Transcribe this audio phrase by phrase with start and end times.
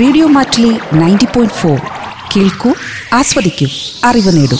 [0.00, 1.78] Radio Mattoli ninety point four.
[2.36, 2.74] കേൾക്കൂ
[3.12, 3.66] ആസ്വദിക്കൂ
[4.04, 4.56] അറിവ് നേടൂ.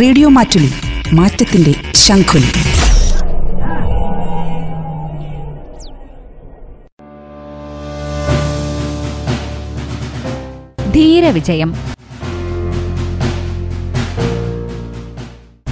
[0.00, 0.72] റേഡിയോ മാറ്റുലി
[1.12, 2.52] മാറ്റത്തിന്റെ ശംഖുലി.
[10.92, 11.74] ധീരവിജയം.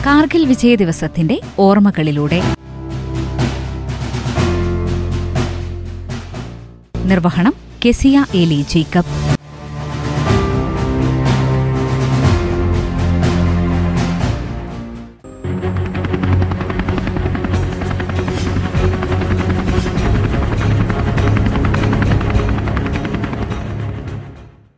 [0.07, 2.62] കാർഗിൽ വിജയ ദിവസത്തിന്റെ ഓർമ്മകളിലൂടെ.
[7.13, 7.55] നിർവഹണം
[7.87, 9.13] കെസിയ എലി ജേക്കബ്.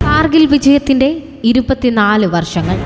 [0.04, 2.78] കാർഗിൽ വിജയത്തിന്റെ ഇരുപത്തിനാല് വർഷങ്ങൾ.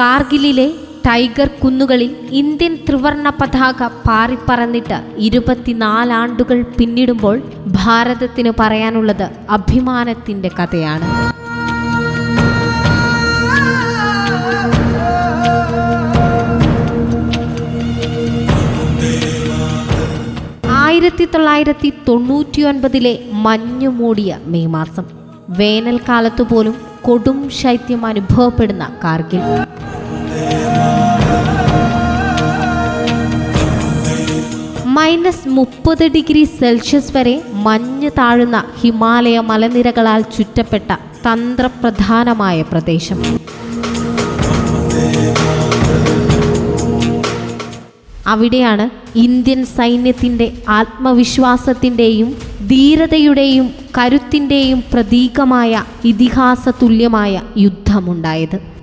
[0.00, 0.66] കാർഗിലിലെ
[1.06, 11.08] ടൈഗർ കുന്നുകളിൽ ഇന്ത്യൻ ത്രിവർണ പതാക പാറിപ്പറന്നിട്ട് ഇരുപത്തിനാലാണ്ടുകൾ പിന്നിടുമ്പോൾ ഭാരതത്തിന് പറയാനുള്ളത് അഭിമാനത്തിന്റെ കഥയാണ്.
[20.84, 25.04] ആയിരത്തി തൊള്ളായിരത്തി തൊണ്ണൂറ്റി ഒൻപതിലെ മഞ്ഞു മൂടിയ മെയ് മാസം.
[25.48, 29.42] വേനൽക്കാലത്തു പോലും കൊടും ശൈത്യം അനുഭവപ്പെടുന്ന കാർഗിൽ.
[34.96, 40.90] മൈനസ് മുപ്പത് ഡിഗ്രി സെൽഷ്യസ് വരെ മഞ്ഞ് താഴുന്ന ഹിമാലയ മലനിരകളാൽ ചുറ്റപ്പെട്ട
[41.26, 43.18] തന്ത്രപ്രധാനമായ പ്രദേശം.
[48.26, 52.36] അവിടെയാണ് ഇന്ത്യൻ സൈന്യത്തിന്റെ ആത്മവിശ്വാസത്തിന്റെയും
[52.68, 58.79] ധീരതയുടെയും കരുത്തിന്റെയും പ്രതീകമായ ഇതിഹാസ തുല്യമായ യുദ്ധമുണ്ടായത്.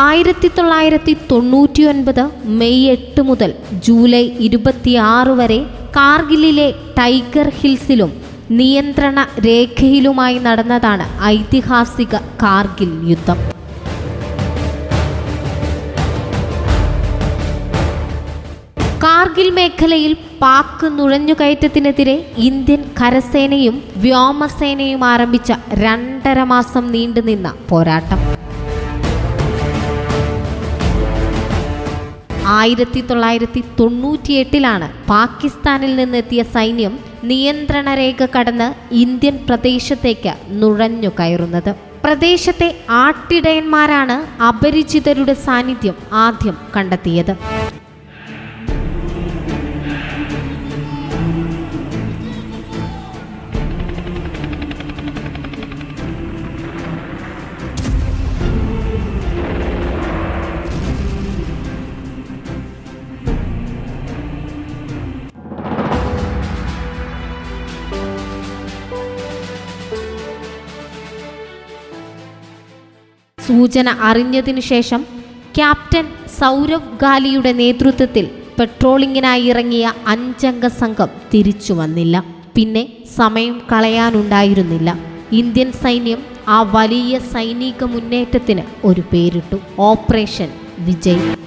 [0.00, 2.22] ആയിരത്തി തൊള്ളായിരത്തി തൊണ്ണൂറ്റി ഒൻപത്
[2.58, 3.50] മെയ് എട്ട് മുതൽ
[3.86, 5.58] ജൂലൈ ഇരുപത്തിയാറ് വരെ
[5.96, 8.10] കാർഗിലിലെ ടൈഗർ ഹിൽസിലും
[8.58, 13.38] നിയന്ത്രണ രേഖയിലുമായി നടന്നതാണ് ഐതിഹാസിക കാർഗിൽ യുദ്ധം.
[19.04, 22.16] കാർഗിൽ മേഖലയിൽ പാക് നുഴഞ്ഞുകയറ്റത്തിനെതിരെ
[22.48, 25.52] ഇന്ത്യൻ കരസേനയും വ്യോമസേനയും ആരംഭിച്ച
[25.84, 28.20] രണ്ടര മാസം നീണ്ടുനിന്ന പോരാട്ടം.
[32.58, 36.94] ആയിരത്തി തൊള്ളായിരത്തി തൊണ്ണൂറ്റിയെട്ടിലാണ് പാകിസ്ഥാനിൽ നിന്നെത്തിയ സൈന്യം
[37.30, 38.68] നിയന്ത്രണ രേഖ കടന്ന്
[39.04, 41.72] ഇന്ത്യൻ പ്രദേശത്തേക്ക് നുഴഞ്ഞു കയറുന്നത്.
[42.04, 42.68] പ്രദേശത്തെ
[43.02, 44.16] ആട്ടിടയന്മാരാണ്
[44.50, 47.34] അപരിചിതരുടെ സാന്നിധ്യം ആദ്യം കണ്ടെത്തിയത്.
[73.62, 75.00] സൂചന അറിഞ്ഞതിനു ശേഷം
[75.56, 76.06] ക്യാപ്റ്റൻ
[76.40, 82.24] സൗരവ് ഗാലിയുടെ നേതൃത്വത്തിൽ പെട്രോളിങ്ങിനായി ഇറങ്ങിയ അഞ്ചംഗ സംഘം തിരിച്ചു വന്നില്ല.
[82.56, 82.82] പിന്നെ
[83.16, 84.98] സമയം കളയാനുണ്ടായിരുന്നില്ല.
[85.32, 89.58] ഇന്ത്യൻ സൈന്യം ആ വലിയ സൈനിക മുന്നേറ്റത്തിന് ഒരു പേരിട്ടു.
[89.78, 91.41] ഓപ്പറേഷൻ വിജയ്.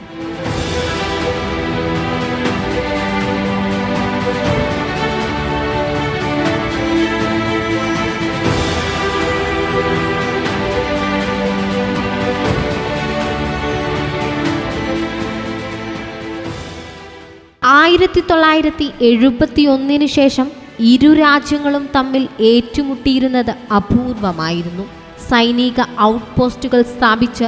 [18.15, 20.47] ആയിരത്തി തൊള്ളായിരത്തി എഴുപത്തി ഒന്നിന് ശേഷം
[20.91, 24.85] ഇരു രാജ്യങ്ങളും തമ്മിൽ ഏറ്റുമുട്ടിയിരുന്നത് അപൂർവമായിരുന്നു.
[25.31, 27.47] സൈനിക ഔട്ട് പോസ്റ്റുകൾ സ്ഥാപിച്ച്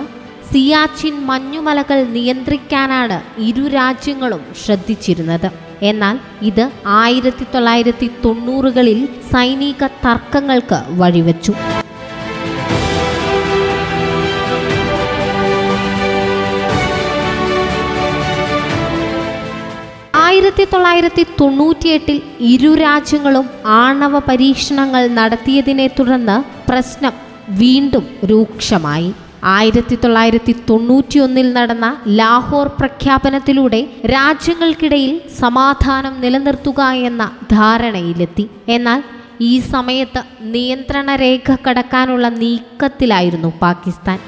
[0.50, 5.50] സിയാച്ചിൻ മഞ്ഞുമലകൾ നിയന്ത്രിക്കാനാണ് ഇരു രാജ്യങ്ങളും ശ്രദ്ധിച്ചിരുന്നത്.
[5.92, 6.18] എന്നാൽ
[6.52, 6.66] ഇത്
[7.04, 9.02] ആയിരത്തി തൊള്ളായിരത്തി തൊണ്ണൂറുകളിൽ
[9.34, 11.56] സൈനിക തർക്കങ്ങൾക്ക് വഴിവെച്ചു.
[20.57, 22.15] ആയിരത്തി തൊള്ളായിരത്തി തൊണ്ണൂറ്റിയെട്ടിൽ
[22.51, 23.48] ഇരു രാജ്യങ്ങളും
[23.81, 26.38] ആണവ പരീക്ഷണങ്ങൾ നടത്തിയതിനെ തുടർന്ന്
[26.69, 27.13] പ്രശ്നം
[27.59, 29.09] വീണ്ടും രൂക്ഷമായി.
[29.56, 31.89] ആയിരത്തി തൊള്ളായിരത്തി തൊണ്ണൂറ്റിയൊന്നിൽ നടന്ന
[32.19, 33.81] ലാഹോർ പ്രഖ്യാപനത്തിലൂടെ
[34.13, 38.48] രാജ്യങ്ങൾക്കിടയിൽ സമാധാനം നിലനിർത്തുക എന്ന ധാരണയിലെത്തി.
[38.77, 39.04] എന്നാൽ
[39.51, 40.24] ഈ സമയത്ത്
[40.56, 44.19] നിയന്ത്രണ രേഖ കടക്കാനുള്ള നീക്കത്തിലായിരുന്നു പാകിസ്ഥാൻ.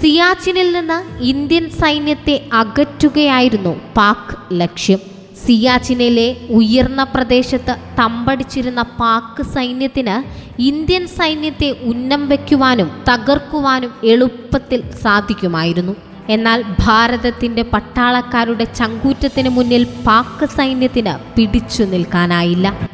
[0.00, 5.00] സിയാച്ചിനിൽ നിന്ന് ഇന്ത്യൻ സൈന്യത്തെ അകറ്റുകയായിരുന്നു പാക് ലക്ഷ്യം.
[5.46, 10.16] സിയാച്ചിനിലെ ഉയർന്ന പ്രദേശത്ത് തമ്പടിച്ചിരുന്ന പാക് സൈന്യത്തിന്
[10.60, 15.96] ഇന്ത്യൻ സൈന്യത്തെ ഉന്നം വയ്ക്കുവാനും തകർക്കുവാനും എളുപ്പത്തിൽ സാധിക്കുമായിരുന്നു.
[16.28, 22.90] എന്നാൽ ഭാരതത്തിന്റെ പട്ടാളക്കാരുടെ ചങ്കൂറ്റത്തിന് മുന്നിൽ പാക് സൈന്യത്തിന് പിടിച്ചു നിൽക്കാനായില്ല.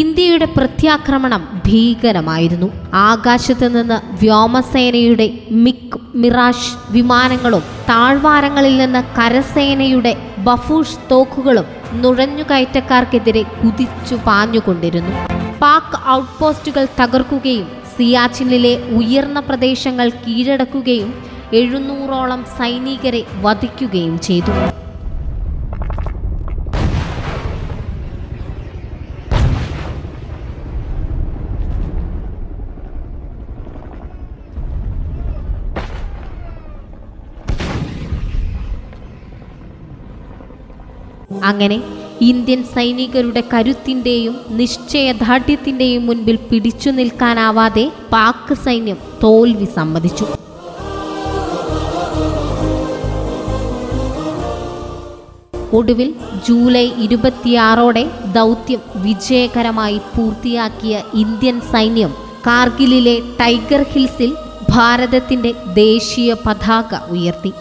[0.00, 2.68] ഇന്ത്യയുടെ പ്രത്യാക്രമണം ഭീകരമായിരുന്നു.
[2.94, 5.26] ആകാശത്ത് നിന്ന് വ്യോമസേനയുടെ
[5.64, 10.12] മിക് മിറാഷ് വിമാനങ്ങളും താഴ്വാരങ്ങളിൽ നിന്ന് കരസേനയുടെ
[10.46, 11.66] ബഫൂഷ് തോക്കുകളും
[12.02, 15.14] നുഴഞ്ഞുകയറ്റക്കാർക്കെതിരെ കുതിച്ചു പാഞ്ഞുകൊണ്ടിരുന്നു.
[15.62, 21.10] പാക് ഔട്ട്പോസ്റ്റുകൾ തകർക്കുകയും സിയാച്ചിനിലെ ഉയർന്ന പ്രദേശങ്ങൾ കീഴടക്കുകയും
[21.60, 24.54] എഴുന്നൂറോളം സൈനികരെ വധിക്കുകയും ചെയ്തു.
[41.50, 41.78] അങ്ങനെ
[42.20, 50.26] ഇന്ത്യൻ സൈനികരുടെ കരുത്തിന്റെയും നിശ്ചയദാർഢ്യത്തിന്റെയും മുൻപിൽ പിടിച്ചു നിൽക്കാനാവാതെ പാക് സൈന്യം തോൽവി സമ്മതിച്ചു.
[55.78, 56.08] ഒടുവിൽ
[56.46, 58.02] ജൂലൈ ഇരുപത്തിയാറോടെ
[58.34, 62.12] ദൗത്യം വിജയകരമായി പൂർത്തിയാക്കിയ ഇന്ത്യൻ സൈന്യം
[62.46, 64.32] കാർഗിലിലെ ടൈഗർ ഹിൽസിൽ
[64.70, 67.52] ഭാരതത്തിന്റെ ദേശീയ പതാക ഉയർത്തി.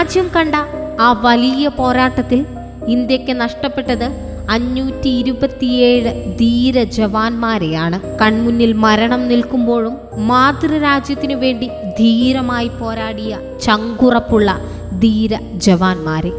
[0.00, 0.54] രാജ്യം കണ്ട
[1.00, 2.46] ആ വലിയ പോരാട്ടത്തിൽ
[2.88, 4.04] ഇന്ത്യയ്ക്ക് നഷ്ടപ്പെട്ടത്
[4.50, 8.18] അഞ്ഞൂറ്റി ഇരുപത്തിയേഴ് ധീര ജവാന്മാരെയാണ്.
[8.20, 11.68] കൺമുന്നിൽ മരണം നിൽക്കുമ്പോഴും മാതൃരാജ്യത്തിനു വേണ്ടി
[11.98, 14.58] ധീരമായി പോരാടിയ ചങ്കുറപ്പുള്ള
[14.98, 16.32] ധീര ജവാന്മാരെ.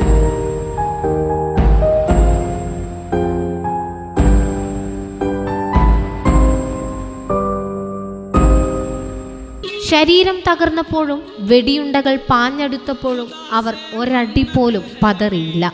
[9.89, 11.21] ശരീരം തകർന്നപ്പോഴും
[11.51, 15.65] വെടിയുണ്ടകൾ പാഞ്ഞെടുത്തപ്പോഴും അവർ ഒരടി പോലും പതറിയില്ല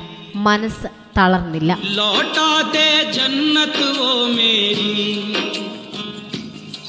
[0.46, 2.86] മനസ്സ് തളർന്നില്ല लौटा दे
[3.16, 4.92] जन्नत वो मेरी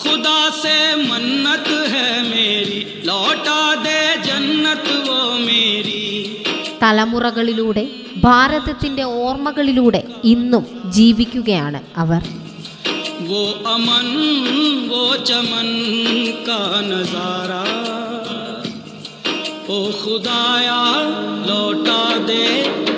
[0.02, 0.76] खुदा से
[1.10, 4.00] मन्नत है मेरी लौटा दे
[4.30, 6.00] जन्नत वो मेरी
[6.84, 7.84] തലമുറകളിലൂടെ
[8.24, 10.02] ഭാരതത്തിന്റെ ഓർമ്മകളിലൂടെ
[10.32, 12.22] ഇന്നും ജീവിക്കുകയാണ് അവർ
[13.28, 14.08] वो अमन
[14.90, 15.70] वो चमन
[16.48, 17.64] का नजारा
[19.68, 20.80] ओ खुदाया
[21.48, 22.46] लौटा दे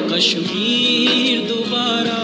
[0.10, 2.20] कश्मीर दोबारा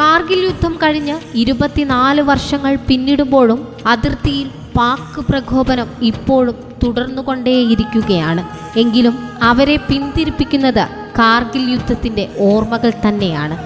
[0.00, 4.46] കാർഗിൽ യുദ്ധം കഴിഞ്ഞ് ഇരുപത്തിനാല് വർഷങ്ങൾ പിന്നിടുമ്പോഴും അതിർത്തിയിൽ
[4.76, 8.42] പാക് പ്രകോപനം ഇപ്പോഴും തുടർന്നുകൊണ്ടേയിരിക്കുകയാണ്
[8.76, 10.84] എങ്കിലും അവരെ പിന്തിരിപ്പിക്കുന്നത്
[11.18, 13.56] കാർഗിൽ യുദ്ധത്തിന്റെ ഓർമ്മകൾ തന്നെയാണ്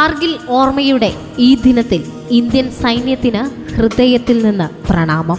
[0.00, 3.40] കാർഗിൽ ഓർമ്മയുടെ ഈ ദിനത്തിൽ ഇന്ത്യൻ സൈന്യത്തിന്
[3.72, 5.38] ഹൃദയത്തിൽ നിന്ന് പ്രണാമം.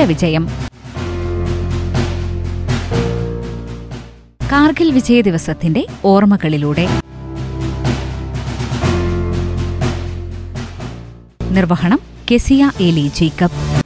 [0.00, 0.44] ധീരവിജയം
[4.52, 6.86] കാർഗിൽ വിജയ ദിവസത്തിന്റെ ഓർമ്മകളിലൂടെ.
[11.50, 13.79] നിർവഹണം കെസിയ എലി ജേക്കബ്.